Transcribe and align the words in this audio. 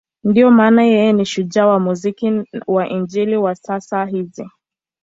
Ndiyo 0.23 0.51
maana 0.51 0.83
yeye 0.83 1.13
ni 1.13 1.25
shujaa 1.25 1.65
wa 1.65 1.79
muziki 1.79 2.43
wa 2.67 2.89
Injili 2.89 3.37
wa 3.37 3.55
sasa 3.55 4.05
hizi. 4.05 4.49